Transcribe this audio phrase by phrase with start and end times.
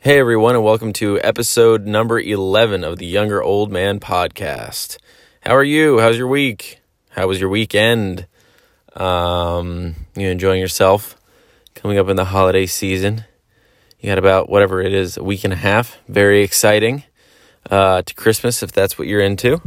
[0.00, 4.96] Hey everyone, and welcome to episode number 11 of the Younger Old Man podcast.
[5.40, 5.98] How are you?
[5.98, 6.78] How's your week?
[7.10, 8.28] How was your weekend?
[8.94, 11.20] Um, you enjoying yourself?
[11.74, 13.24] Coming up in the holiday season.
[13.98, 15.98] You got about whatever it is, a week and a half.
[16.06, 17.02] Very exciting
[17.68, 19.60] uh, to Christmas if that's what you're into.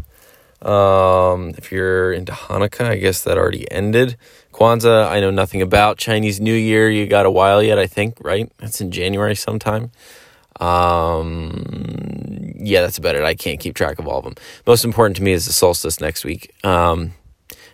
[0.61, 4.15] Um, if you're into Hanukkah, I guess that already ended.
[4.53, 5.97] Kwanzaa, I know nothing about.
[5.97, 8.49] Chinese New Year, you got a while yet, I think, right?
[8.59, 9.91] That's in January sometime.
[10.61, 13.23] Um, yeah, that's about it.
[13.23, 14.35] I can't keep track of all of them.
[14.67, 16.53] Most important to me is the solstice next week.
[16.63, 17.13] Um,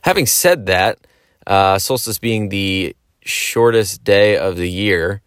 [0.02, 1.00] having said that,
[1.46, 5.22] uh, solstice being the shortest day of the year,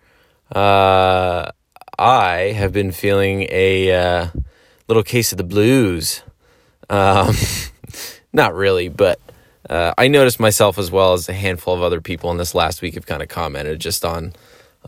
[0.54, 1.50] uh,
[1.98, 4.28] I have been feeling a uh,
[4.88, 6.22] little case of the blues.
[6.88, 7.34] Um,
[8.32, 9.20] not really, but
[9.68, 12.80] uh, I noticed myself as well as a handful of other people in this last
[12.80, 14.32] week have kind of commented just on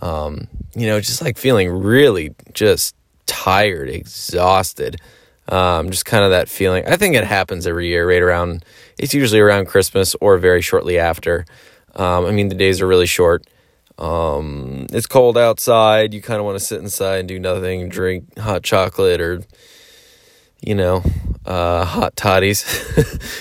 [0.01, 2.95] um, you know, just like feeling really just
[3.27, 5.01] tired, exhausted.
[5.48, 6.87] Um, just kind of that feeling.
[6.87, 8.65] I think it happens every year, right around.
[8.98, 11.45] It's usually around Christmas or very shortly after.
[11.95, 13.47] Um, I mean, the days are really short.
[13.98, 16.15] Um, it's cold outside.
[16.15, 19.43] You kind of want to sit inside and do nothing, drink hot chocolate or,
[20.61, 21.03] you know,
[21.45, 22.65] uh, hot toddies,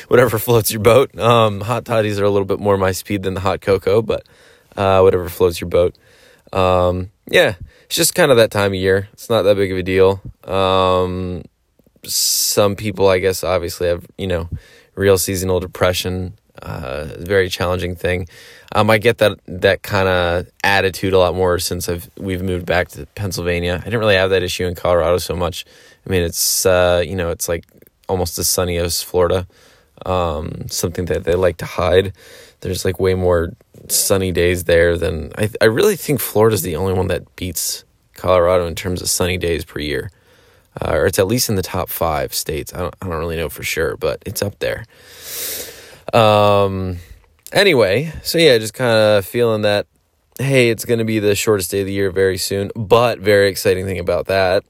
[0.08, 1.18] whatever floats your boat.
[1.18, 4.26] Um, hot toddies are a little bit more my speed than the hot cocoa, but
[4.76, 5.96] uh, whatever floats your boat.
[6.54, 9.10] Um, yeah, it's just kind of that time of year.
[9.14, 10.22] It's not that big of a deal.
[10.44, 11.44] Um,
[12.04, 14.50] some people, I guess, obviously have, you know,
[14.96, 16.34] real seasonal depression.
[16.62, 18.28] Uh, very challenging thing.
[18.76, 22.66] Um, I get that that kind of attitude a lot more since I've we've moved
[22.66, 23.80] back to Pennsylvania.
[23.82, 25.66] I didn't really have that issue in Colorado so much.
[26.06, 27.66] I mean, it's uh, you know, it's like
[28.08, 29.48] almost as sunny as Florida.
[30.06, 32.14] Um, something that they like to hide.
[32.62, 33.54] There's like way more
[33.88, 35.50] sunny days there than I.
[35.62, 37.84] I really think Florida's the only one that beats
[38.16, 40.12] Colorado in terms of sunny days per year,
[40.80, 42.74] uh, or it's at least in the top five states.
[42.74, 42.96] I don't.
[43.02, 44.86] I don't really know for sure, but it's up there.
[46.14, 46.98] Um.
[47.52, 49.88] Anyway, so yeah, just kind of feeling that.
[50.40, 52.72] Hey, it's going to be the shortest day of the year very soon.
[52.75, 54.64] But very exciting thing about that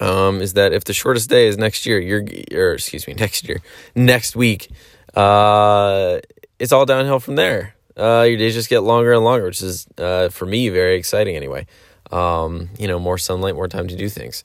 [0.00, 3.48] um, is that if the shortest day is next year, you're or excuse me, next
[3.48, 3.60] year,
[3.94, 4.70] next week,
[5.14, 6.20] uh,
[6.58, 9.86] it's all downhill from there uh, your days just get longer and longer, which is
[9.98, 11.66] uh, for me very exciting anyway.
[12.12, 14.44] Um, you know, more sunlight, more time to do things.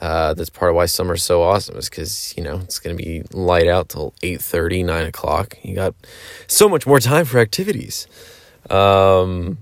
[0.00, 3.02] Uh, that's part of why summer's so awesome is because you know it's going to
[3.02, 5.92] be light out till 8 9 o'clock you got
[6.46, 8.06] so much more time for activities
[8.70, 9.58] um,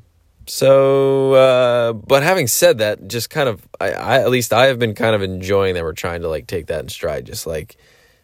[0.46, 4.78] so uh, but having said that just kind of I, I at least i have
[4.78, 7.76] been kind of enjoying that we're trying to like take that in stride just like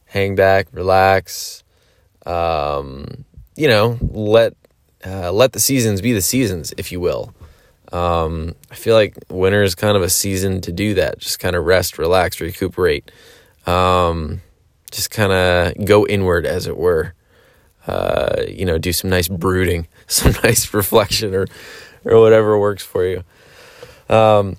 [0.07, 1.65] hang back relax
[2.27, 3.25] um,
[3.57, 4.55] you know let
[5.05, 7.35] uh, let the seasons be the seasons, if you will.
[7.93, 11.19] Um, I feel like winter is kind of a season to do that.
[11.19, 13.11] Just kind of rest, relax, recuperate.
[13.67, 14.41] Um,
[14.91, 17.15] just kind of go inward, as it were.
[17.87, 21.47] Uh, you know, do some nice brooding, some nice reflection, or
[22.05, 23.25] or whatever works for you.
[24.09, 24.57] Um,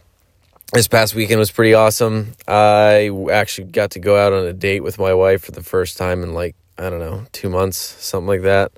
[0.74, 2.34] this past weekend was pretty awesome.
[2.48, 5.98] I actually got to go out on a date with my wife for the first
[5.98, 8.72] time in like I don't know two months, something like that.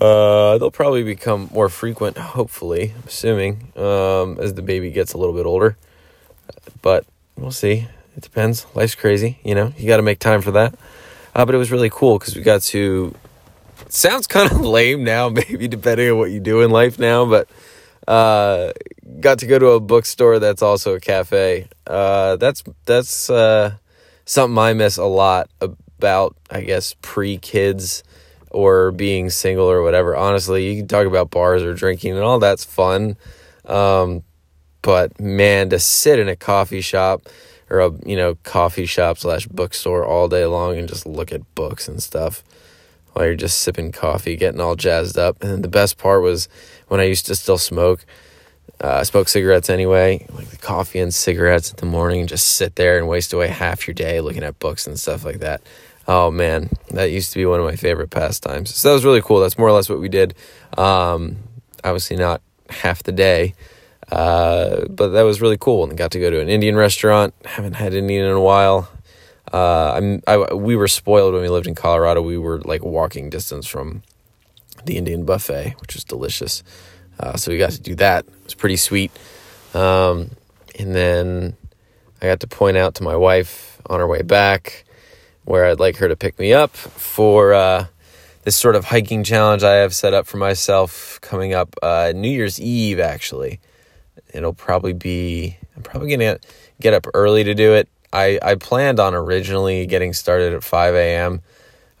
[0.00, 5.18] Uh, they'll probably become more frequent, hopefully, I'm assuming, um, as the baby gets a
[5.18, 5.76] little bit older.
[6.82, 7.04] But
[7.36, 7.88] we'll see.
[8.16, 8.66] It depends.
[8.74, 9.72] Life's crazy, you know.
[9.76, 10.74] You got to make time for that.
[11.34, 13.14] Uh, but it was really cool because we got to.
[13.88, 17.48] sounds kind of lame now, maybe depending on what you do in life now, but
[18.08, 18.72] uh,
[19.20, 21.68] got to go to a bookstore that's also a cafe.
[21.86, 23.74] Uh, that's that's uh,
[24.24, 28.02] something I miss a lot about, I guess, pre kids
[28.50, 30.16] or being single or whatever.
[30.16, 33.18] Honestly, you can talk about bars or drinking and all that's fun.
[33.66, 34.24] Um,
[34.80, 37.28] but man, to sit in a coffee shop
[37.68, 41.54] or a you know coffee shop slash bookstore all day long and just look at
[41.54, 42.42] books and stuff
[43.12, 45.42] while you're just sipping coffee, getting all jazzed up.
[45.42, 46.48] And the best part was
[46.88, 48.04] when I used to still smoke.
[48.82, 52.46] Uh, I smoked cigarettes anyway, like the coffee and cigarettes in the morning, and just
[52.46, 55.62] sit there and waste away half your day looking at books and stuff like that.
[56.06, 58.74] Oh man, that used to be one of my favorite pastimes.
[58.74, 59.40] So that was really cool.
[59.40, 60.34] That's more or less what we did.
[60.76, 61.36] Um,
[61.82, 62.40] obviously not
[62.70, 63.54] half the day,
[64.10, 65.84] uh, but that was really cool.
[65.84, 67.34] And got to go to an Indian restaurant.
[67.44, 68.88] Haven't had Indian in a while.
[69.52, 72.22] Uh, I'm I, we were spoiled when we lived in Colorado.
[72.22, 74.02] We were like walking distance from
[74.84, 76.62] the Indian buffet, which was delicious.
[77.18, 78.26] Uh, so we got to do that.
[78.26, 79.10] It was pretty sweet.
[79.74, 80.30] Um,
[80.78, 81.56] and then
[82.22, 84.84] I got to point out to my wife on our way back
[85.44, 87.86] where I'd like her to pick me up for uh,
[88.42, 92.30] this sort of hiking challenge I have set up for myself coming up uh, New
[92.30, 93.60] Year's Eve, actually.
[94.34, 96.38] It'll probably be I'm probably gonna
[96.80, 97.88] get up early to do it.
[98.12, 101.42] I I planned on originally getting started at 5 a.m.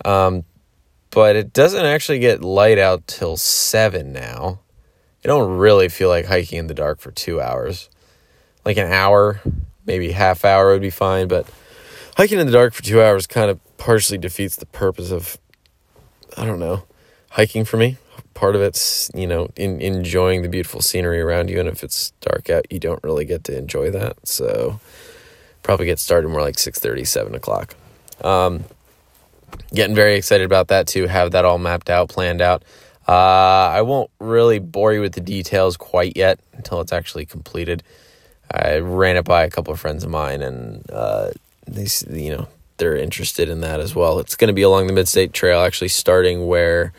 [0.04, 0.44] Um,
[1.10, 4.60] but it doesn't actually get light out till seven now.
[5.24, 7.88] I don't really feel like hiking in the dark for two hours.
[8.64, 9.40] Like an hour,
[9.86, 11.46] maybe half hour would be fine, but
[12.16, 15.38] hiking in the dark for two hours kind of partially defeats the purpose of
[16.36, 16.84] I don't know,
[17.30, 17.96] hiking for me.
[18.34, 22.12] Part of it's, you know, in enjoying the beautiful scenery around you, and if it's
[22.20, 24.28] dark out, you don't really get to enjoy that.
[24.28, 24.78] So
[25.68, 27.74] probably get started more like 6 7 o'clock.
[28.22, 28.64] Um,
[29.74, 31.06] getting very excited about that too.
[31.06, 32.62] Have that all mapped out, planned out.
[33.06, 37.82] Uh, I won't really bore you with the details quite yet until it's actually completed.
[38.50, 41.32] I ran it by a couple of friends of mine, and uh,
[41.66, 42.48] they, you know,
[42.78, 44.20] they're interested in that as well.
[44.20, 46.94] It's going to be along the Midstate Trail, actually starting where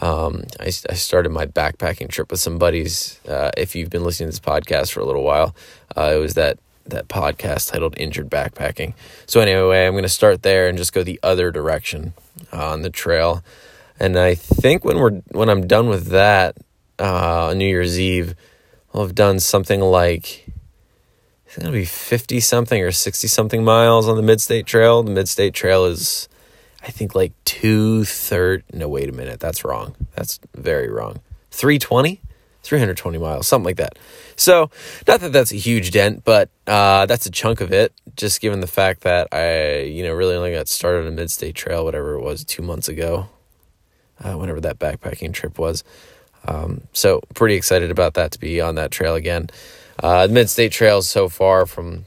[0.00, 3.20] um, I, I, started my backpacking trip with some buddies.
[3.28, 5.54] Uh, if you've been listening to this podcast for a little while,
[5.96, 6.58] uh, it was that
[6.90, 8.94] that podcast titled "Injured Backpacking."
[9.26, 12.14] So anyway, I'm going to start there and just go the other direction
[12.52, 13.42] on the trail.
[14.00, 16.56] And I think when we're when I'm done with that,
[16.98, 18.34] uh, New Year's Eve,
[18.94, 20.48] I'll have done something like
[21.46, 25.02] it's gonna be fifty something or sixty something miles on the Midstate Trail.
[25.02, 26.28] The Midstate Trail is,
[26.82, 28.62] I think, like two third.
[28.72, 29.96] No, wait a minute, that's wrong.
[30.14, 31.20] That's very wrong.
[31.50, 32.20] Three twenty.
[32.68, 33.98] 320 miles, something like that.
[34.38, 34.70] So,
[35.08, 37.92] not that that's a huge dent, but uh, that's a chunk of it.
[38.16, 41.56] Just given the fact that I, you know, really only got started on a mid-state
[41.56, 43.28] trail, whatever it was, two months ago,
[44.22, 45.82] uh, whenever that backpacking trip was.
[46.46, 49.50] Um, so, pretty excited about that to be on that trail again.
[50.00, 52.06] Uh, the mid-state trail so far from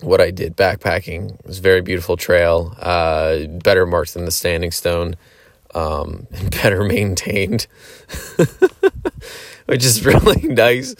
[0.00, 5.16] what I did backpacking was very beautiful trail, uh, better marked than the Standing Stone,
[5.74, 7.66] um, and better maintained.
[9.68, 10.94] which is really nice.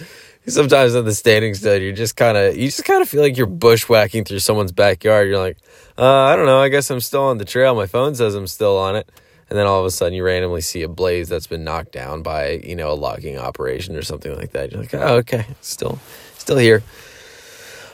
[0.48, 3.36] Sometimes on the standing stone, you're just kind of you just kind of feel like
[3.36, 5.28] you're bushwhacking through someone's backyard.
[5.28, 5.58] You're like,
[5.96, 6.60] uh, I don't know.
[6.60, 7.74] I guess I'm still on the trail.
[7.74, 9.10] My phone says I'm still on it,
[9.50, 12.22] and then all of a sudden you randomly see a blaze that's been knocked down
[12.22, 14.72] by you know a logging operation or something like that.
[14.72, 15.98] You're like, oh, okay, still
[16.38, 16.82] still here.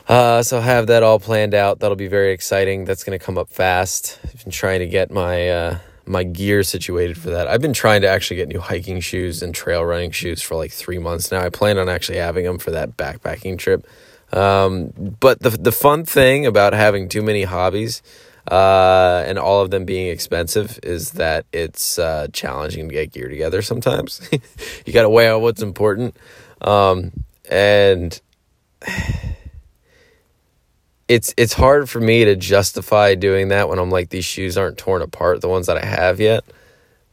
[0.06, 1.80] Uh, so have that all planned out.
[1.80, 2.84] That'll be very exciting.
[2.84, 4.18] That's going to come up fast.
[4.24, 7.48] I've been trying to get my uh, my gear situated for that.
[7.48, 10.72] I've been trying to actually get new hiking shoes and trail running shoes for like
[10.72, 11.40] three months now.
[11.40, 13.86] I plan on actually having them for that backpacking trip.
[14.32, 18.02] Um, but the the fun thing about having too many hobbies
[18.50, 23.28] uh, and all of them being expensive is that it's uh, challenging to get gear
[23.28, 24.20] together sometimes.
[24.86, 26.16] you got to weigh out what's important.
[26.60, 27.12] Um,
[27.50, 28.20] and
[31.14, 34.78] it's it's hard for me to justify doing that when I'm like these shoes aren't
[34.78, 36.42] torn apart, the ones that I have yet.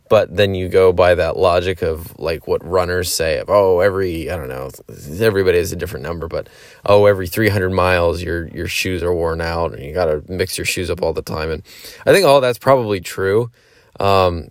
[0.10, 4.32] But then you go by that logic of like what runners say of oh every
[4.32, 4.72] I don't know
[5.20, 6.50] everybody has a different number but
[6.84, 10.58] oh every 300 miles your your shoes are worn out and you got to mix
[10.58, 11.52] your shoes up all the time.
[11.52, 11.62] And
[12.04, 13.52] I think all that's probably true.
[14.00, 14.50] Um,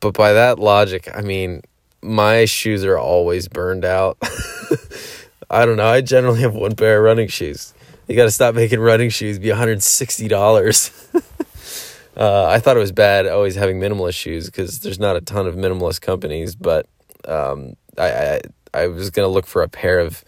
[0.00, 1.62] but by that logic I mean
[2.02, 4.18] my shoes are always burned out.
[5.50, 5.86] I don't know.
[5.86, 7.72] I generally have one pair of running shoes
[8.10, 11.14] you got to stop making running shoes be $160
[12.16, 15.46] uh, i thought it was bad always having minimalist shoes because there's not a ton
[15.46, 16.86] of minimalist companies but
[17.28, 18.40] um, I, I,
[18.74, 20.24] I was going to look for a pair of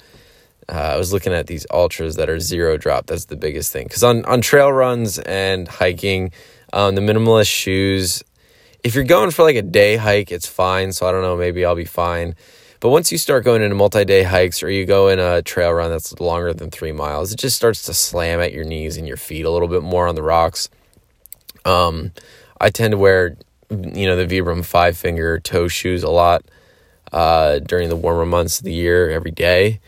[0.68, 3.06] uh, I was looking at these ultras that are zero drop.
[3.06, 3.86] That's the biggest thing.
[3.86, 6.30] Because on, on trail runs and hiking,
[6.72, 8.22] um, the minimalist shoes,
[8.84, 10.92] if you're going for like a day hike, it's fine.
[10.92, 12.36] So I don't know, maybe I'll be fine.
[12.82, 15.72] But once you start going into multi day hikes or you go in a trail
[15.72, 19.06] run that's longer than three miles, it just starts to slam at your knees and
[19.06, 20.68] your feet a little bit more on the rocks.
[21.64, 22.10] Um,
[22.60, 23.36] I tend to wear,
[23.70, 26.44] you know, the Vibram five finger toe shoes a lot
[27.12, 29.78] uh, during the warmer months of the year every day.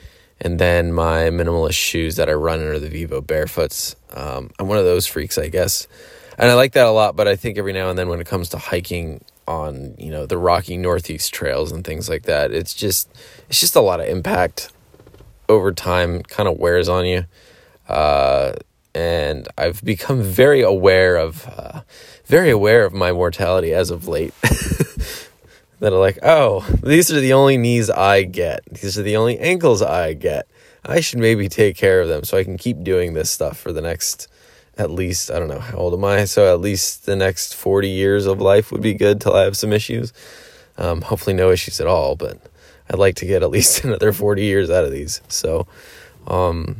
[0.40, 3.96] And then my minimalist shoes that I run are the Vivo Barefoots.
[4.12, 5.88] Um, I'm one of those freaks, I guess.
[6.38, 8.28] And I like that a lot, but I think every now and then when it
[8.28, 12.52] comes to hiking, on you know the rocky northeast trails and things like that.
[12.52, 13.08] It's just
[13.48, 14.70] it's just a lot of impact
[15.48, 17.24] over time kind of wears on you.
[17.88, 18.54] Uh,
[18.94, 21.82] and i've become very aware of uh,
[22.26, 24.34] very aware of my mortality as of late.
[25.80, 28.64] That are like oh these are the only knees i get.
[28.70, 30.48] These are the only ankles i get.
[30.82, 33.70] I should maybe take care of them so i can keep doing this stuff for
[33.70, 34.28] the next
[34.78, 37.88] at least I don't know how old am I, so at least the next forty
[37.90, 40.12] years of life would be good till I have some issues.
[40.78, 42.38] Um, hopefully, no issues at all, but
[42.90, 45.20] I'd like to get at least another forty years out of these.
[45.28, 45.66] So,
[46.26, 46.78] um,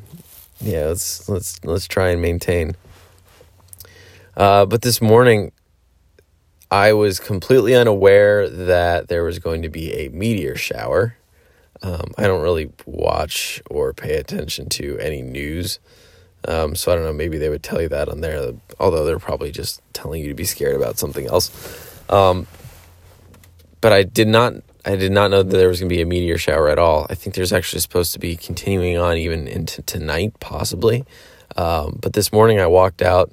[0.60, 2.76] yeah, let's let's let's try and maintain.
[4.36, 5.52] Uh, but this morning,
[6.70, 11.16] I was completely unaware that there was going to be a meteor shower
[11.82, 15.78] Um, I don't really watch or pay attention to any news.
[16.46, 17.12] Um, so I don't know.
[17.12, 20.34] Maybe they would tell you that on there, although they're probably just telling you to
[20.34, 21.50] be scared about something else.
[22.10, 22.46] Um,
[23.80, 24.54] but I did not.
[24.86, 27.06] I did not know that there was going to be a meteor shower at all.
[27.08, 31.06] I think there's actually supposed to be continuing on even into tonight, possibly.
[31.56, 33.32] Um, but this morning I walked out.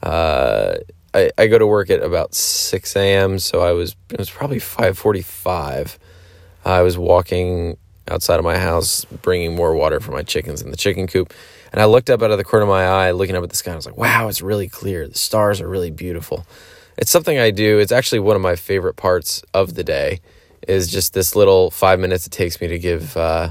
[0.00, 0.76] Uh,
[1.14, 3.38] I, I go to work at about 6 a.m.
[3.38, 5.98] So I was it was probably 5:45.
[6.64, 7.76] I was walking
[8.08, 11.32] outside of my house, bringing more water for my chickens in the chicken coop,
[11.72, 13.56] and I looked up out of the corner of my eye, looking up at the
[13.56, 13.70] sky.
[13.70, 15.08] And I was like, "Wow, it's really clear.
[15.08, 16.46] The stars are really beautiful."
[16.98, 17.78] It's something I do.
[17.78, 20.20] It's actually one of my favorite parts of the day.
[20.68, 23.50] Is just this little five minutes it takes me to give uh,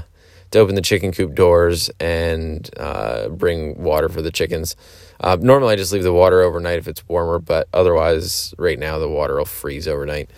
[0.52, 4.76] to open the chicken coop doors and uh, bring water for the chickens.
[5.20, 8.98] Uh, normally, I just leave the water overnight if it's warmer, but otherwise, right now
[8.98, 10.30] the water will freeze overnight.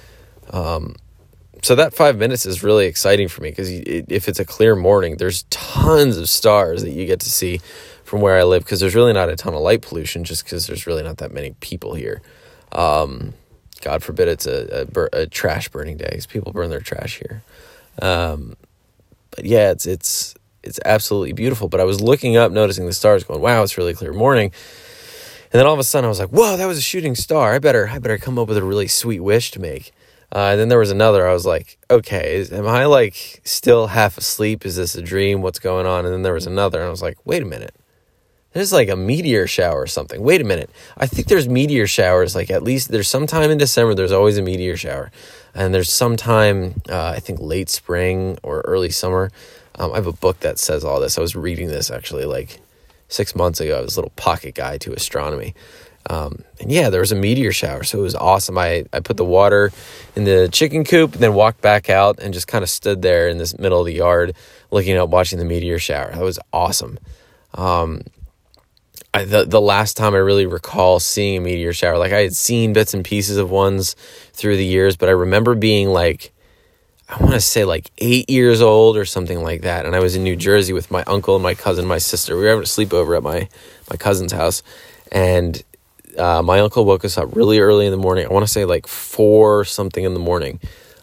[0.50, 0.96] Um,
[1.64, 5.16] so that five minutes is really exciting for me because if it's a clear morning,
[5.16, 7.60] there's tons of stars that you get to see
[8.04, 10.66] from where I live because there's really not a ton of light pollution just because
[10.66, 12.20] there's really not that many people here.
[12.72, 13.32] Um,
[13.80, 17.42] God forbid it's a, a, a, trash burning day because people burn their trash here.
[18.00, 18.56] Um,
[19.30, 21.68] but yeah, it's it's it's absolutely beautiful.
[21.68, 24.52] But I was looking up, noticing the stars, going, "Wow, it's really clear morning."
[25.52, 27.54] And then all of a sudden, I was like, "Whoa, that was a shooting star!
[27.54, 29.92] I better, I better come up with a really sweet wish to make."
[30.32, 31.28] Uh, and then there was another.
[31.28, 34.66] I was like, "Okay, is, am I like still half asleep?
[34.66, 35.42] Is this a dream?
[35.42, 37.74] What's going on?" And then there was another, and I was like, "Wait a minute."
[38.54, 40.22] There's like a meteor shower or something.
[40.22, 40.70] Wait a minute.
[40.96, 42.36] I think there's meteor showers.
[42.36, 43.94] Like at least there's sometime in December.
[43.94, 45.10] There's always a meteor shower,
[45.54, 49.30] and there's sometime uh, I think late spring or early summer.
[49.76, 51.18] Um, I have a book that says all this.
[51.18, 52.60] I was reading this actually like
[53.08, 53.78] six months ago.
[53.78, 55.54] I was a little pocket guide to astronomy.
[56.08, 58.58] Um, and yeah, there was a meteor shower, so it was awesome.
[58.58, 59.72] I, I put the water
[60.14, 63.28] in the chicken coop and then walked back out and just kind of stood there
[63.28, 64.34] in this middle of the yard
[64.70, 66.12] looking out, watching the meteor shower.
[66.12, 66.98] That was awesome.
[67.54, 68.02] Um,
[69.14, 72.34] I, the, the last time I really recall seeing a meteor shower, like I had
[72.34, 73.94] seen bits and pieces of ones
[74.32, 76.34] through the years, but I remember being like
[77.08, 79.84] I want to say like eight years old or something like that.
[79.84, 82.34] And I was in New Jersey with my uncle and my cousin, my sister.
[82.34, 83.48] We were having a sleepover at my,
[83.90, 84.62] my cousin's house.
[85.12, 85.62] And
[86.18, 88.26] uh, my uncle woke us up really early in the morning.
[88.26, 90.60] I want to say like four something in the morning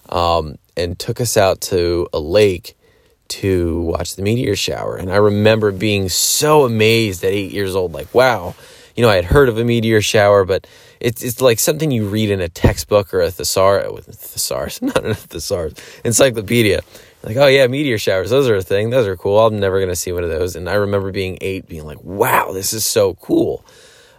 [0.10, 2.76] um, and took us out to a lake
[3.30, 4.98] to watch the meteor shower.
[4.98, 8.56] And I remember being so amazed at eight years old like, wow,
[8.96, 10.68] you know, I had heard of a meteor shower, but
[11.00, 15.16] it's it's like something you read in a textbook or a thesaurus, thesaurus, not a
[15.16, 16.82] thesaurus, encyclopedia.
[17.24, 18.90] Like, oh yeah, meteor showers, those are a thing.
[18.90, 19.40] Those are cool.
[19.40, 20.56] I'm never gonna see one of those.
[20.56, 23.64] And I remember being eight, being like, wow, this is so cool.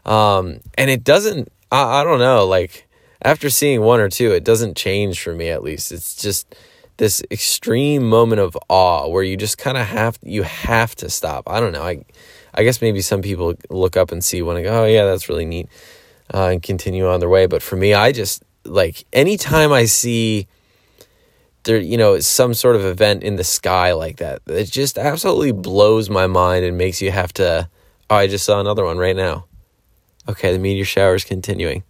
[0.05, 1.53] Um, and it doesn't.
[1.71, 2.47] I, I don't know.
[2.47, 2.89] Like
[3.23, 5.49] after seeing one or two, it doesn't change for me.
[5.49, 6.55] At least it's just
[6.97, 11.49] this extreme moment of awe where you just kind of have you have to stop.
[11.49, 11.83] I don't know.
[11.83, 12.05] I
[12.55, 15.29] I guess maybe some people look up and see one and go, oh, yeah, that's
[15.29, 15.69] really neat,
[16.35, 17.47] uh, and continue on their way.
[17.47, 20.49] But for me, I just like anytime I see
[21.65, 25.53] there, you know, some sort of event in the sky like that, it just absolutely
[25.53, 27.69] blows my mind and makes you have to.
[28.11, 29.47] Oh, I just saw another one right now.
[30.29, 31.83] Okay, the meteor shower is continuing.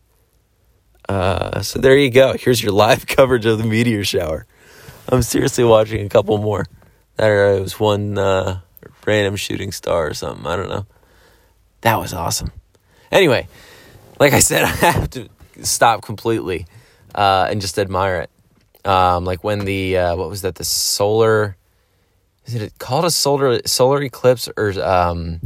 [1.08, 2.34] Uh, so there you go.
[2.38, 4.46] Here's your live coverage of the meteor shower.
[5.08, 6.66] I'm seriously watching a couple more.
[7.16, 8.18] There was one.
[8.18, 8.60] Uh,
[9.06, 10.46] random shooting star or something.
[10.46, 10.86] I don't know.
[11.82, 12.52] That was awesome.
[13.10, 13.48] Anyway,
[14.18, 15.28] like I said, I have to
[15.62, 16.66] stop completely
[17.14, 18.30] uh, and just admire it.
[18.88, 20.56] Um, like when the uh, what was that?
[20.56, 21.56] The solar
[22.46, 25.40] is it called a solar solar eclipse or um,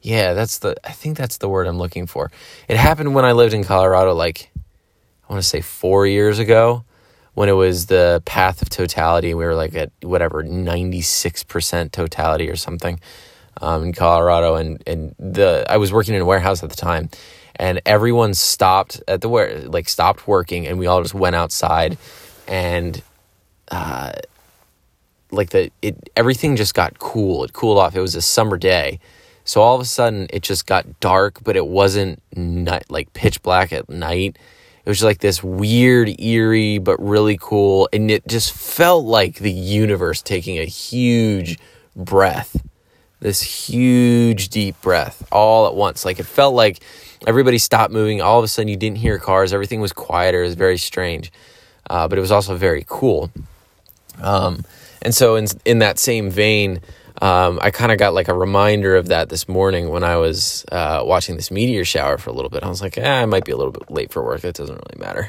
[0.00, 2.30] yeah, that's the I think that's the word I'm looking for.
[2.68, 6.84] It happened when I lived in Colorado, like I want to say four years ago
[7.34, 9.34] when it was the path of totality.
[9.34, 12.98] We were like at whatever 96% totality or something
[13.60, 14.56] um, in Colorado.
[14.56, 17.10] And, and the I was working in a warehouse at the time.
[17.54, 21.98] And everyone stopped at the where like stopped working, and we all just went outside,
[22.46, 23.02] and
[23.72, 24.12] uh,
[25.32, 27.42] like the it everything just got cool.
[27.42, 27.96] It cooled off.
[27.96, 29.00] It was a summer day,
[29.48, 32.22] so all of a sudden it just got dark, but it wasn't
[32.88, 34.36] like pitch black at night
[34.88, 37.90] it was just like this weird, eerie, but really cool.
[37.92, 41.58] And it just felt like the universe taking a huge
[41.94, 42.56] breath,
[43.20, 46.06] this huge, deep breath all at once.
[46.06, 46.82] Like it felt like
[47.26, 48.22] everybody stopped moving.
[48.22, 49.52] All of a sudden, you didn't hear cars.
[49.52, 50.40] Everything was quieter.
[50.40, 51.30] It was very strange,
[51.90, 53.30] uh, but it was also very cool.
[54.22, 54.64] Um,
[55.02, 56.80] and so, in, in that same vein,
[57.20, 60.64] um, I kind of got like a reminder of that this morning when I was
[60.70, 62.62] uh, watching this meteor shower for a little bit.
[62.62, 64.44] I was like, eh, I might be a little bit late for work.
[64.44, 65.28] It doesn't really matter.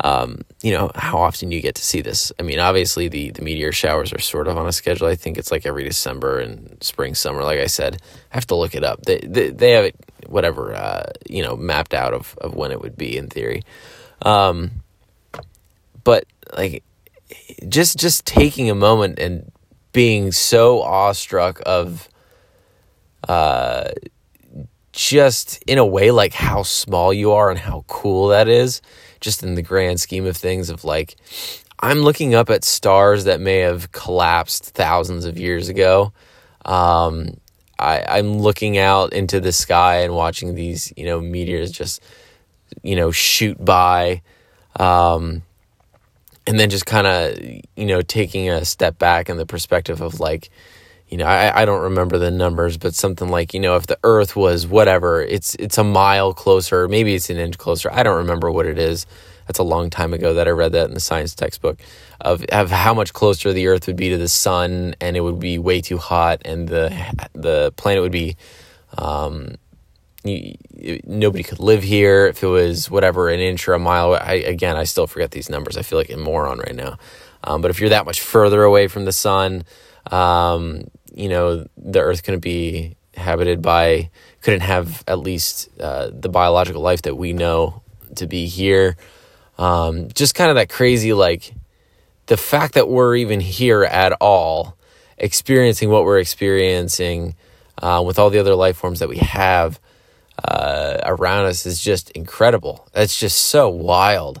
[0.00, 2.30] Um, you know, how often you get to see this.
[2.38, 5.08] I mean, obviously, the, the meteor showers are sort of on a schedule.
[5.08, 7.42] I think it's like every December and spring, summer.
[7.42, 8.00] Like I said,
[8.32, 9.02] I have to look it up.
[9.02, 12.80] They, they, they have it, whatever, uh, you know, mapped out of, of when it
[12.80, 13.62] would be in theory.
[14.22, 14.70] Um,
[16.04, 16.26] but
[16.56, 16.84] like,
[17.68, 19.50] just just taking a moment and
[19.94, 22.10] being so awestruck of
[23.28, 23.88] uh,
[24.92, 28.82] just in a way like how small you are and how cool that is
[29.20, 31.16] just in the grand scheme of things of like
[31.80, 36.12] i'm looking up at stars that may have collapsed thousands of years ago.
[36.66, 37.38] Um,
[37.78, 42.02] I, i'm looking out into the sky and watching these you know meteors just
[42.82, 44.22] you know shoot by.
[44.78, 45.42] Um,
[46.46, 47.38] and then just kind of
[47.76, 50.50] you know taking a step back in the perspective of like
[51.08, 53.98] you know I, I don't remember the numbers but something like you know if the
[54.04, 58.18] earth was whatever it's it's a mile closer maybe it's an inch closer i don't
[58.18, 59.06] remember what it is.
[59.46, 61.78] That's a long time ago that i read that in the science textbook
[62.20, 65.38] of, of how much closer the earth would be to the sun and it would
[65.38, 66.88] be way too hot and the
[67.34, 68.36] the planet would be
[68.96, 69.56] um,
[70.24, 74.18] nobody could live here if it was whatever an inch or a mile away.
[74.18, 75.76] I, again, I still forget these numbers.
[75.76, 76.98] I feel like a moron right now.
[77.42, 79.64] Um, but if you're that much further away from the sun,
[80.10, 86.28] um, you know the Earth couldn't be habited by, couldn't have at least uh, the
[86.28, 87.82] biological life that we know
[88.16, 88.96] to be here.
[89.58, 91.54] Um, just kind of that crazy, like
[92.26, 94.76] the fact that we're even here at all,
[95.18, 97.36] experiencing what we're experiencing
[97.80, 99.78] uh, with all the other life forms that we have
[100.42, 102.88] uh, around us is just incredible.
[102.94, 104.40] It's just so wild.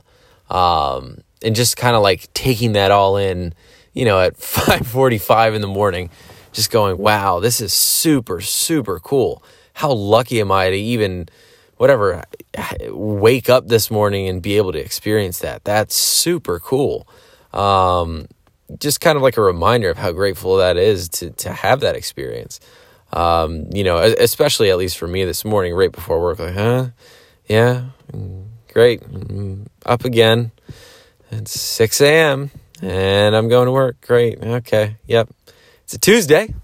[0.50, 3.54] Um, and just kind of like taking that all in,
[3.92, 6.10] you know, at 5:45 in the morning,
[6.52, 9.42] just going, "Wow, this is super super cool.
[9.74, 11.28] How lucky am I to even
[11.76, 12.22] whatever
[12.88, 15.64] wake up this morning and be able to experience that.
[15.64, 17.06] That's super cool.
[17.52, 18.26] Um,
[18.78, 21.96] just kind of like a reminder of how grateful that is to to have that
[21.96, 22.60] experience.
[23.14, 26.88] Um, you know, especially at least for me this morning, right before work, like, huh?
[27.46, 27.84] Yeah,
[28.72, 29.02] great.
[29.02, 30.50] Mm, up again.
[31.30, 32.50] It's 6 a.m.
[32.82, 34.00] and I'm going to work.
[34.00, 34.42] Great.
[34.42, 34.96] Okay.
[35.06, 35.30] Yep.
[35.84, 36.54] It's a Tuesday.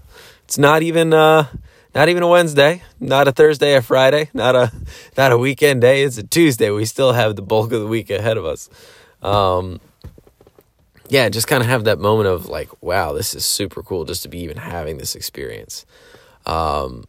[0.45, 1.47] It's not even uh
[1.95, 4.73] not even a Wednesday, not a Thursday a Friday, not a
[5.17, 6.03] not a weekend day.
[6.03, 6.71] It's a Tuesday.
[6.71, 8.69] We still have the bulk of the week ahead of us.
[9.23, 9.81] Um
[11.09, 14.23] yeah, just kind of have that moment of like, wow, this is super cool just
[14.23, 15.85] to be even having this experience.
[16.47, 17.05] Um,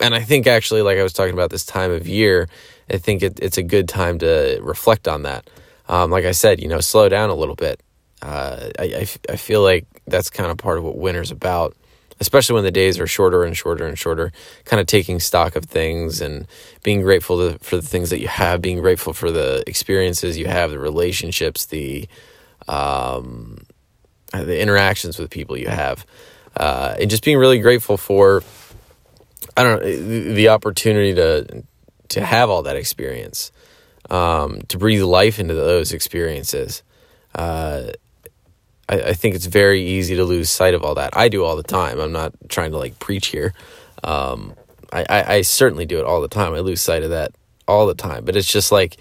[0.00, 2.48] and I think actually, like I was talking about this time of year,
[2.90, 5.48] I think it, it's a good time to reflect on that.
[5.88, 7.80] Um, like I said, you know, slow down a little bit.
[8.20, 11.76] Uh, I, I, I feel like that's kind of part of what winter's about,
[12.20, 14.32] especially when the days are shorter and shorter and shorter.
[14.64, 16.46] Kind of taking stock of things and
[16.82, 20.46] being grateful to, for the things that you have, being grateful for the experiences you
[20.46, 22.08] have, the relationships, the
[22.68, 23.58] um,
[24.32, 26.06] the interactions with people you have,
[26.56, 28.40] uh, and just being really grateful for
[29.56, 31.64] I don't know the opportunity to
[32.10, 33.52] to have all that experience,
[34.10, 36.82] um, to breathe life into those experiences.
[37.34, 37.92] Uh,
[38.88, 41.16] I, I, think it's very easy to lose sight of all that.
[41.16, 41.98] I do all the time.
[41.98, 43.54] I'm not trying to like preach here.
[44.04, 44.54] Um,
[44.92, 46.52] I, I, I certainly do it all the time.
[46.52, 47.32] I lose sight of that
[47.66, 48.26] all the time.
[48.26, 48.98] But it's just like,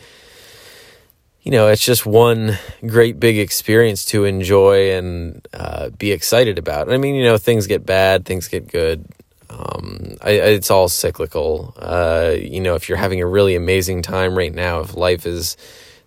[1.41, 6.91] you know, it's just one great big experience to enjoy and uh, be excited about.
[6.91, 9.05] I mean, you know, things get bad, things get good.
[9.51, 11.73] Um, I, it's all cyclical.
[11.77, 15.57] Uh, you know, if you're having a really amazing time right now, if life is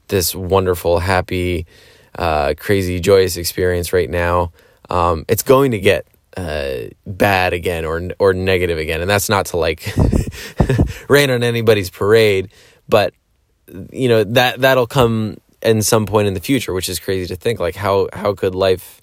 [0.09, 1.67] this wonderful, happy,
[2.19, 4.53] uh, crazy, joyous experience right now,
[4.91, 9.47] um, it's going to get uh, bad again or or negative again, and that's not
[9.47, 9.95] to like
[11.09, 12.51] rain on anybody's parade,
[12.89, 13.15] but
[13.93, 17.37] you know that that'll come in some point in the future, which is crazy to
[17.37, 17.61] think.
[17.61, 19.01] Like how how could life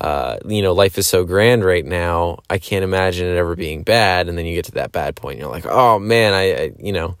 [0.00, 2.40] uh, you know, life is so grand right now.
[2.50, 4.28] I can't imagine it ever being bad.
[4.28, 5.38] And then you get to that bad point.
[5.38, 7.16] you're like, oh man, I, I, you know,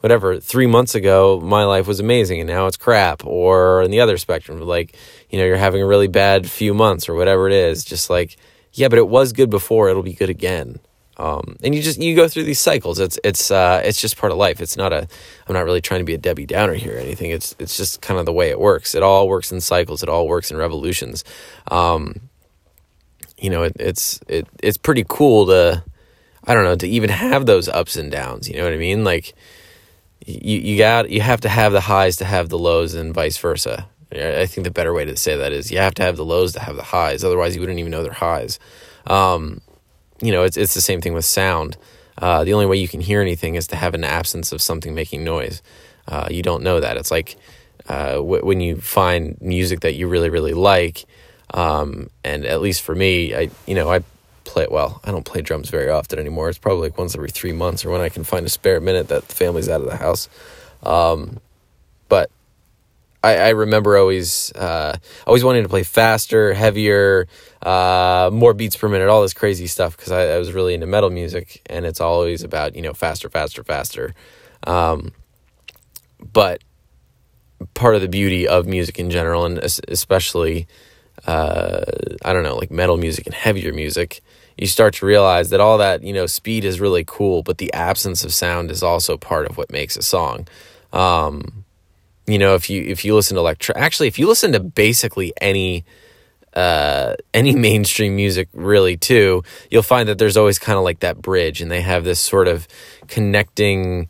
[0.00, 0.38] whatever.
[0.38, 3.24] Three months ago, my life was amazing, and now it's crap.
[3.24, 4.96] Or in the other spectrum, like,
[5.30, 7.84] you know, you're having a really bad few months or whatever it is.
[7.84, 8.36] Just like,
[8.72, 9.88] yeah, but it was good before.
[9.88, 10.78] It'll be good again.
[11.20, 12.98] Um, and you just you go through these cycles.
[12.98, 14.62] It's it's uh, it's just part of life.
[14.62, 15.06] It's not a.
[15.46, 17.30] I'm not really trying to be a Debbie Downer here or anything.
[17.30, 18.94] It's it's just kind of the way it works.
[18.94, 20.02] It all works in cycles.
[20.02, 21.22] It all works in revolutions.
[21.70, 22.30] Um,
[23.36, 25.84] you know, it, it's it it's pretty cool to,
[26.44, 28.48] I don't know, to even have those ups and downs.
[28.48, 29.04] You know what I mean?
[29.04, 29.34] Like,
[30.24, 33.36] you you got you have to have the highs to have the lows, and vice
[33.36, 33.86] versa.
[34.10, 36.54] I think the better way to say that is you have to have the lows
[36.54, 37.22] to have the highs.
[37.24, 38.58] Otherwise, you wouldn't even know they're highs.
[39.06, 39.60] Um,
[40.20, 41.76] you know, it's it's the same thing with sound.
[42.18, 44.94] Uh, the only way you can hear anything is to have an absence of something
[44.94, 45.62] making noise.
[46.06, 46.96] Uh, you don't know that.
[46.96, 47.36] It's like
[47.88, 51.04] uh, w- when you find music that you really really like,
[51.54, 54.02] um, and at least for me, I you know I
[54.44, 55.00] play it well.
[55.04, 56.48] I don't play drums very often anymore.
[56.48, 59.08] It's probably like once every three months or when I can find a spare minute
[59.08, 60.28] that the family's out of the house.
[60.82, 61.38] Um,
[63.22, 67.28] I, I remember always uh, always wanting to play faster, heavier,
[67.62, 70.86] uh, more beats per minute, all this crazy stuff because I, I, was really into
[70.86, 74.14] metal music, and it's always about you know faster, faster, faster.
[74.66, 75.12] Um,
[76.32, 76.62] but
[77.74, 80.66] part of the beauty of music in general, and especially
[81.26, 81.84] uh,
[82.24, 84.22] I don't know, like metal music and heavier music,
[84.56, 87.72] you start to realize that all that you know speed is really cool, but the
[87.72, 90.48] absence of sound is also part of what makes a song.
[90.92, 91.59] Um,
[92.32, 95.32] you know, if you if you listen to electro, actually, if you listen to basically
[95.40, 95.84] any
[96.54, 101.20] uh, any mainstream music really too, you'll find that there's always kind of like that
[101.20, 102.66] bridge, and they have this sort of
[103.08, 104.08] connecting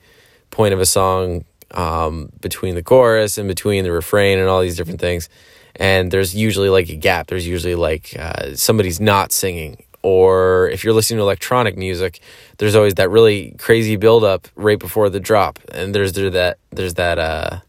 [0.51, 4.77] point of a song um, between the chorus and between the refrain and all these
[4.77, 5.29] different things.
[5.77, 7.29] And there's usually like a gap.
[7.29, 9.85] There's usually like uh, somebody's not singing.
[10.03, 12.21] Or if you're listening to electronic music,
[12.59, 15.59] there's always that really crazy buildup right before the drop.
[15.73, 17.61] And there's there that there's that uh,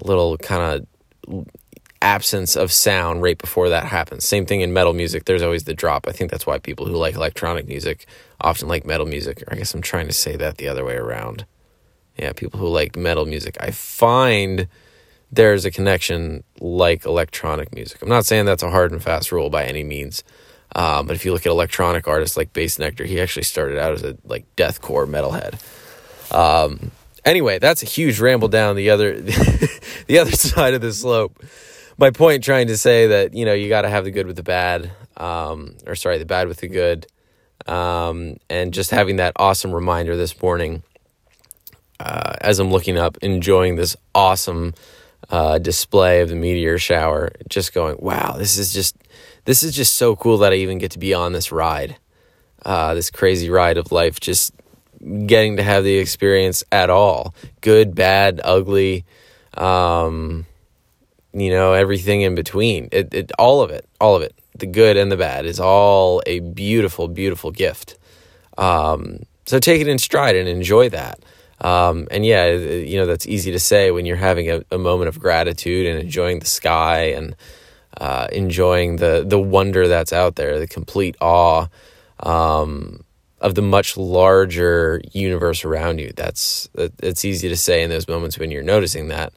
[0.00, 0.86] little kind
[1.26, 1.46] of
[2.02, 4.24] absence of sound right before that happens.
[4.24, 5.24] Same thing in metal music.
[5.24, 6.06] There's always the drop.
[6.08, 8.06] I think that's why people who like electronic music
[8.40, 9.42] often like metal music.
[9.48, 11.46] I guess I'm trying to say that the other way around.
[12.18, 13.56] Yeah, people who like metal music.
[13.60, 14.66] I find
[15.30, 18.02] there's a connection like electronic music.
[18.02, 20.24] I'm not saying that's a hard and fast rule by any means.
[20.74, 24.02] Um, but if you look at electronic artists like Bassnectar, he actually started out as
[24.02, 25.60] a like deathcore metalhead.
[26.34, 26.90] Um,
[27.24, 29.20] anyway, that's a huge ramble down the other
[30.06, 31.42] the other side of the slope.
[31.98, 34.36] My point trying to say that you know you got to have the good with
[34.36, 37.06] the bad, um, or sorry, the bad with the good,
[37.66, 40.82] um, and just having that awesome reminder this morning
[42.02, 44.74] uh, as I'm looking up, enjoying this awesome
[45.30, 48.96] uh, display of the meteor shower, just going, wow, this is just
[49.44, 51.96] this is just so cool that I even get to be on this ride,
[52.64, 54.52] uh, this crazy ride of life, just
[55.26, 59.04] getting to have the experience at all, good, bad, ugly,
[59.54, 60.46] um,
[61.32, 62.88] you know, everything in between.
[62.92, 66.22] It, it, all of it, all of it, the good and the bad is all
[66.26, 67.98] a beautiful, beautiful gift.
[68.58, 71.18] Um, so take it in stride and enjoy that.
[71.60, 75.08] Um, and yeah, you know, that's easy to say when you're having a, a moment
[75.08, 77.36] of gratitude and enjoying the sky and
[77.98, 81.68] uh, enjoying the, the wonder that's out there, the complete awe
[82.20, 83.04] um,
[83.42, 86.12] of the much larger universe around you.
[86.16, 89.32] That's it's easy to say in those moments when you're noticing that.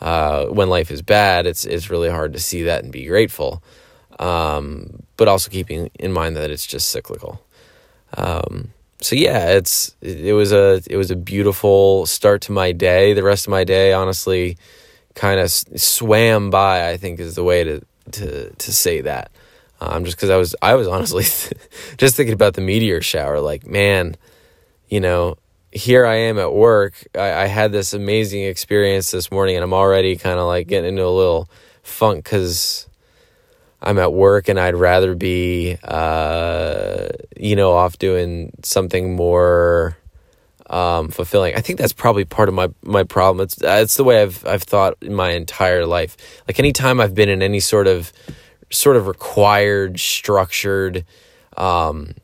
[0.00, 3.62] Uh, when life is bad, it's it's really hard to see that and be grateful.
[4.20, 7.42] Um, but also keeping in mind that it's just cyclical.
[8.16, 13.12] Um, so yeah, it's it was a it was a beautiful start to my day.
[13.12, 14.56] The rest of my day, honestly,
[15.14, 16.88] kind of swam by.
[16.88, 17.80] I think is the way to
[18.12, 19.32] to to say that.
[19.80, 21.24] Um, just because I was I was honestly
[21.98, 23.40] just thinking about the meteor shower.
[23.40, 24.16] Like man,
[24.88, 25.36] you know,
[25.70, 27.06] here I am at work.
[27.14, 30.90] I, I had this amazing experience this morning, and I'm already kind of like getting
[30.90, 31.48] into a little
[31.82, 32.88] funk because
[33.80, 39.96] I'm at work and I'd rather be, uh, you know, off doing something more
[40.68, 41.54] um, fulfilling.
[41.54, 43.44] I think that's probably part of my my problem.
[43.44, 46.16] It's it's the way I've I've thought my entire life.
[46.46, 48.12] Like anytime I've been in any sort of
[48.70, 51.04] sort of required, structured
[51.56, 52.14] um,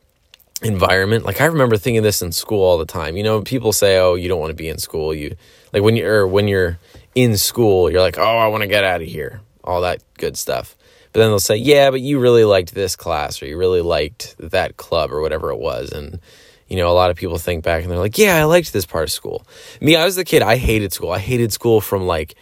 [0.63, 1.25] environment.
[1.25, 3.17] Like I remember thinking this in school all the time.
[3.17, 5.37] You know, people say, "Oh, you don't want to be in school." You
[5.73, 6.79] like when you're when you're
[7.15, 10.37] in school, you're like, "Oh, I want to get out of here." All that good
[10.37, 10.77] stuff.
[11.15, 14.35] But then they'll say, yeah, but you really liked this class or you really liked
[14.41, 15.93] that club or whatever it was.
[15.93, 16.19] And,
[16.67, 18.85] you know, a lot of people think back and they're like, yeah, I liked this
[18.85, 19.47] part of school.
[19.81, 21.13] Me, I was the kid, I hated school.
[21.13, 22.35] I hated school from like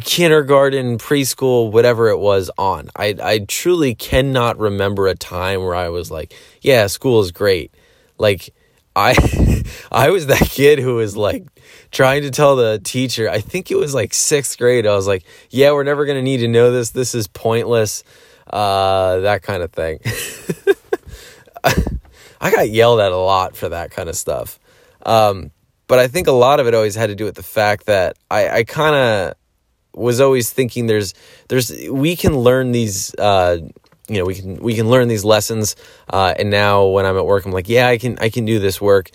[0.00, 2.88] kindergarten, preschool, whatever it was on.
[2.96, 7.74] I, I truly cannot remember a time where I was like, yeah, school is great.
[8.18, 8.54] Like,
[8.94, 9.14] I
[9.92, 11.46] I was that kid who was like
[11.90, 14.86] trying to tell the teacher, I think it was like sixth grade.
[14.86, 16.90] I was like, yeah, we're never gonna need to know this.
[16.90, 18.04] This is pointless.
[18.46, 20.00] Uh, that kind of thing.
[22.40, 24.58] I got yelled at a lot for that kind of stuff.
[25.06, 25.52] Um,
[25.86, 28.16] but I think a lot of it always had to do with the fact that
[28.30, 29.34] I, I kind of
[29.94, 31.14] was always thinking there's
[31.48, 33.58] there's we can learn these uh,
[34.08, 35.76] you know we can we can learn these lessons
[36.10, 38.58] uh, and now when i'm at work i'm like yeah i can i can do
[38.58, 39.10] this work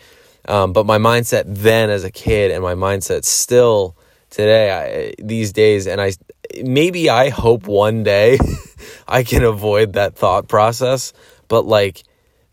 [0.48, 3.96] um, but my mindset then as a kid and my mindset still
[4.30, 6.14] today I, these days and i
[6.64, 8.38] maybe i hope one day
[9.08, 11.12] i can avoid that thought process
[11.48, 12.04] but like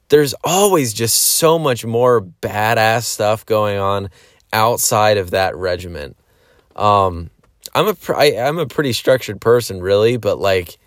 [0.08, 4.10] there's always just so much more badass stuff going on
[4.52, 6.16] outside of that regiment.
[6.76, 7.30] Um,
[7.74, 10.78] I'm a I, I'm a pretty structured person, really, but like,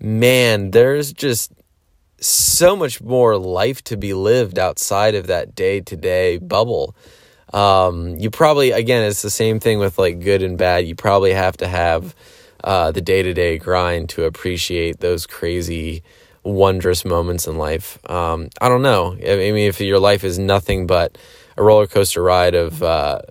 [0.00, 1.52] man, there's just
[2.20, 6.96] so much more life to be lived outside of that day to day bubble.
[7.52, 10.86] Um, you probably, again, it's the same thing with like good and bad.
[10.86, 12.14] You probably have to have
[12.62, 16.02] uh, the day to day grind to appreciate those crazy,
[16.42, 17.98] wondrous moments in life.
[18.10, 19.12] Um, I don't know.
[19.12, 21.16] I mean, if your life is nothing but
[21.56, 23.22] a roller coaster ride of uh,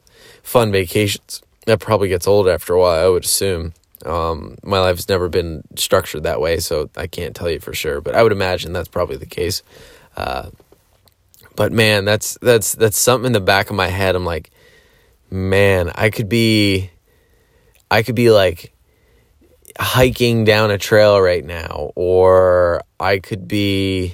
[0.43, 3.73] fun vacations, that probably gets old after a while, I would assume.
[4.05, 7.99] Um, my life's never been structured that way, so I can't tell you for sure,
[7.99, 9.63] but I would imagine that's probably the case.
[10.15, 10.51] Uh,
[11.57, 14.15] but man, that's that's that's something in the back of my head.
[14.15, 14.49] I'm like,
[15.29, 16.89] man, I could be,
[17.91, 18.73] I could be like
[19.77, 24.13] hiking down a trail right now, or I could be,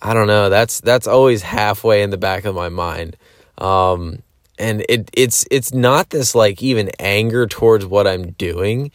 [0.00, 0.50] I don't know.
[0.50, 3.16] That's that's always halfway in the back of my mind.
[3.58, 4.22] Um,
[4.60, 8.92] and it it's it's not this like even anger towards what I'm doing.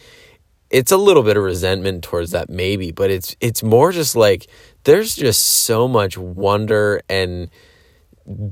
[0.70, 4.48] It's a little bit of resentment towards that maybe, but it's it's more just like
[4.84, 7.50] there's just so much wonder and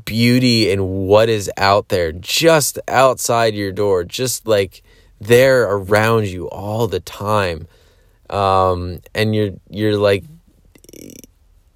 [0.05, 4.81] beauty in what is out there just outside your door, just like
[5.21, 7.67] there around you all the time.
[8.29, 10.23] Um, and you're you're like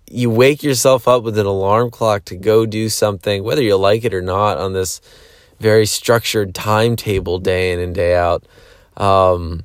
[0.09, 4.03] you wake yourself up with an alarm clock to go do something, whether you like
[4.03, 4.99] it or not, on this
[5.59, 8.45] very structured timetable day in and day out.
[8.95, 9.63] Um,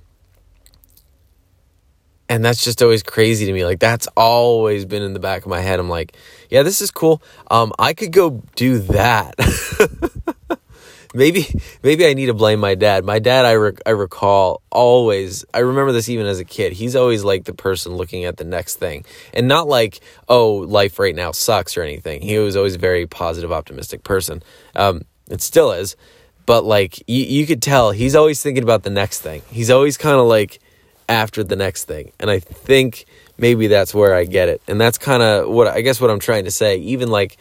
[2.29, 3.65] and that's just always crazy to me.
[3.65, 5.79] Like that's always been in the back of my head.
[5.79, 6.17] I'm like,
[6.49, 7.23] yeah, this is cool.
[7.51, 9.35] Um, I could go do that.
[11.15, 11.47] maybe
[11.83, 13.05] maybe I need to blame my dad.
[13.05, 13.53] My dad, I
[13.87, 15.45] I recall always.
[15.53, 16.73] I remember this even as a kid.
[16.73, 20.99] He's always like the person looking at the next thing, and not like oh life
[20.99, 22.23] right now sucks or anything.
[22.23, 24.43] He was always a very positive, optimistic person.
[24.75, 25.97] Um, it still is.
[26.45, 29.43] But like you, you could tell he's always thinking about the next thing.
[29.51, 30.61] He's always kind of like
[31.09, 32.13] after the next thing.
[32.21, 33.07] And I think
[33.39, 34.61] maybe that's where I get it.
[34.69, 36.77] And that's kind of what I guess what I'm trying to say.
[36.79, 37.39] Even like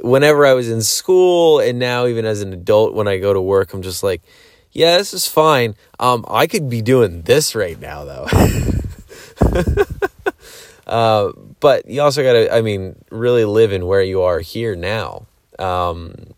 [0.00, 3.40] whenever I was in school and now even as an adult when I go to
[3.40, 4.22] work, I'm just like,
[4.72, 5.76] yeah, this is fine.
[5.98, 8.26] Um, I could be doing this right now though.
[10.86, 14.74] uh, but you also got to, I mean, really live in where you are here
[14.76, 15.26] now.
[15.58, 16.33] Um,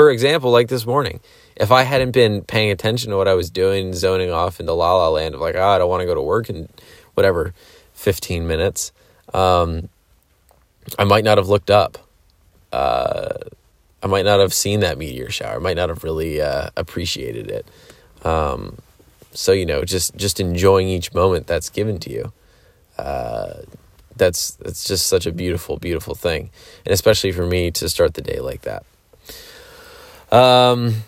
[0.00, 1.20] for example, like this morning,
[1.56, 4.96] if I hadn't been paying attention to what I was doing, zoning off into la
[4.96, 6.70] la land of like, oh, I don't want to go to work in
[7.12, 7.52] whatever
[7.92, 8.92] 15 minutes,
[9.34, 9.90] um,
[10.98, 11.98] I might not have looked up.
[12.72, 13.34] Uh,
[14.02, 15.56] I might not have seen that meteor shower.
[15.56, 17.66] I might not have really uh, appreciated it.
[18.24, 18.78] Um,
[19.32, 22.32] so you know, just just enjoying each moment that's given to you.
[22.96, 23.64] Uh,
[24.16, 26.48] that's that's just such a beautiful, beautiful thing,
[26.86, 28.82] and especially for me to start the day like that.
[30.30, 31.02] Um,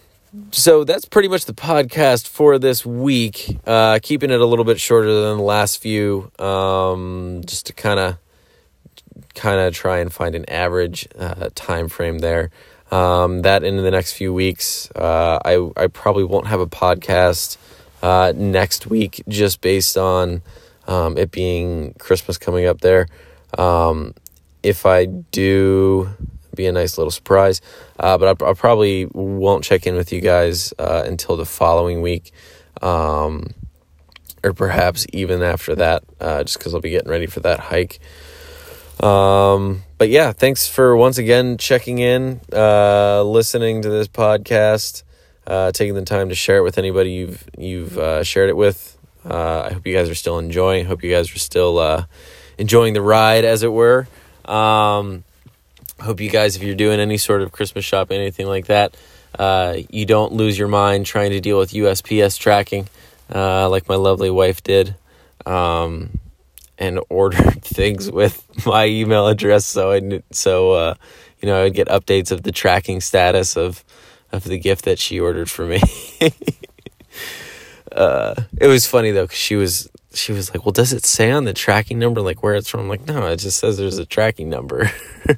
[0.51, 3.59] so that's pretty much the podcast for this week.
[3.67, 8.01] Uh, keeping it a little bit shorter than the last few, um, just to kind
[8.01, 8.17] of
[9.35, 12.51] kind of try and find an average uh, time frame there.
[12.91, 17.57] Um, that in the next few weeks, uh, I I probably won't have a podcast
[18.03, 20.43] uh, next week just based on
[20.87, 23.07] um, it being Christmas coming up there.
[23.57, 24.15] Um,
[24.63, 26.11] if I do
[26.55, 27.61] be a nice little surprise.
[27.99, 32.03] Uh, but I, I, probably won't check in with you guys uh, until the following
[32.03, 32.33] week,
[32.81, 33.55] um,
[34.45, 38.01] or perhaps even after that, uh, just because I'll be getting ready for that hike.
[39.01, 45.03] Um, but yeah, thanks for once again checking in, uh, listening to this podcast,
[45.47, 48.99] uh, taking the time to share it with anybody you've you've uh, shared it with.
[49.25, 50.87] I hope you guys are still enjoying.
[50.87, 52.07] Hope you guys are still
[52.59, 54.09] enjoying the ride, as it were.
[54.45, 55.25] Um,
[56.03, 58.97] hope you guys, if you're doing any sort of Christmas shopping, anything like that,
[59.39, 62.89] uh, you don't lose your mind trying to deal with USPS tracking,
[63.35, 64.95] uh, like my lovely wife did,
[65.47, 66.19] um,
[66.79, 69.65] and ordered things with my email address.
[69.65, 70.95] So I so uh,
[71.41, 73.85] you know I'd get updates of the tracking status of
[74.33, 75.81] of the gift that she ordered for me.
[77.95, 81.31] Uh, it was funny though because she was she was like, "Well, does it say
[81.31, 83.99] on the tracking number like where it's from?" I'm like, "No, it just says there's
[83.99, 84.91] a tracking number.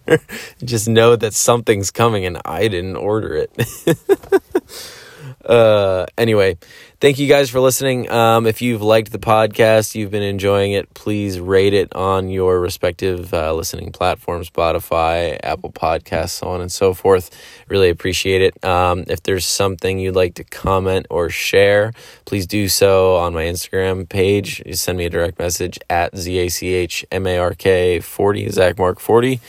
[0.65, 3.51] just know that something's coming, and I didn't order it."
[5.45, 6.57] Uh, anyway,
[7.01, 8.11] thank you guys for listening.
[8.11, 12.59] Um, if you've liked the podcast, you've been enjoying it, please rate it on your
[12.61, 17.31] respective uh, listening platforms Spotify, Apple Podcasts, so on and so forth.
[17.69, 18.65] Really appreciate it.
[18.65, 21.93] Um, if there's something you'd like to comment or share,
[22.25, 24.63] please do so on my Instagram page.
[24.65, 29.41] You send me a direct message at ZACHMARK 40, Zachmark 40.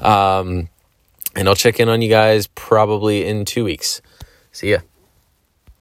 [0.00, 0.68] Um,
[1.34, 4.02] and I'll check in on you guys probably in two weeks.
[4.52, 4.78] See ya.